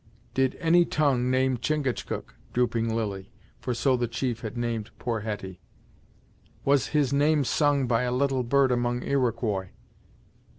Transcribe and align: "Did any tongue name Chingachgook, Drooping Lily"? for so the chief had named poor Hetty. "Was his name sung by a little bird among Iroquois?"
"Did 0.33 0.55
any 0.55 0.83
tongue 0.83 1.29
name 1.29 1.59
Chingachgook, 1.59 2.33
Drooping 2.53 2.91
Lily"? 2.95 3.31
for 3.59 3.75
so 3.75 3.95
the 3.95 4.07
chief 4.07 4.39
had 4.41 4.57
named 4.57 4.89
poor 4.97 5.19
Hetty. 5.19 5.59
"Was 6.65 6.87
his 6.87 7.13
name 7.13 7.43
sung 7.43 7.85
by 7.85 8.01
a 8.01 8.11
little 8.11 8.41
bird 8.41 8.71
among 8.71 9.03
Iroquois?" 9.03 9.69